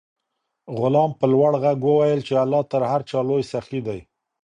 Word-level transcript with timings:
غلام 0.79 1.11
په 1.19 1.25
لوړ 1.33 1.51
غږ 1.63 1.79
وویل 1.85 2.21
چې 2.27 2.33
الله 2.43 2.61
تر 2.71 2.81
هر 2.91 3.01
چا 3.09 3.19
لوی 3.29 3.43
سخي 3.53 3.79
دی. 3.87 3.99